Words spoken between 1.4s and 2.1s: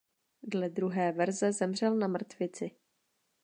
zemřel na